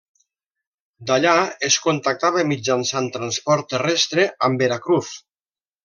D'allà 1.11 1.33
es 1.67 1.77
contactava 1.87 2.45
mitjançant 2.53 3.13
transport 3.19 3.71
terrestre 3.77 4.27
amb 4.49 4.65
Veracruz. 4.67 5.17